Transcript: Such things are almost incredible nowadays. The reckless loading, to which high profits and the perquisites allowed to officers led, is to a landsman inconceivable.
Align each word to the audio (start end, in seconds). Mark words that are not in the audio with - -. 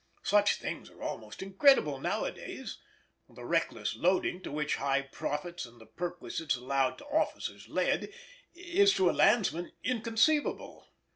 Such 0.23 0.55
things 0.55 0.89
are 0.89 1.03
almost 1.03 1.43
incredible 1.43 1.99
nowadays. 1.99 2.79
The 3.29 3.45
reckless 3.45 3.95
loading, 3.95 4.41
to 4.41 4.51
which 4.51 4.77
high 4.77 5.03
profits 5.03 5.63
and 5.67 5.79
the 5.79 5.85
perquisites 5.85 6.55
allowed 6.55 6.97
to 6.97 7.05
officers 7.05 7.67
led, 7.69 8.11
is 8.55 8.95
to 8.95 9.11
a 9.11 9.11
landsman 9.11 9.73
inconceivable. 9.83 10.87